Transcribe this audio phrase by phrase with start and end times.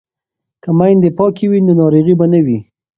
[0.63, 2.59] که میندې پاکې وي نو ناروغي به نه وي.